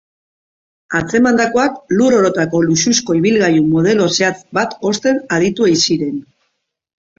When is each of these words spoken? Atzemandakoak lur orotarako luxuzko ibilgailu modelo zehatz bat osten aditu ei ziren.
Atzemandakoak 0.99 1.77
lur 1.99 2.15
orotarako 2.21 2.63
luxuzko 2.71 3.17
ibilgailu 3.21 3.63
modelo 3.75 4.09
zehatz 4.17 4.35
bat 4.61 4.77
osten 4.93 5.23
aditu 5.39 5.71
ei 5.71 5.79
ziren. 5.87 6.21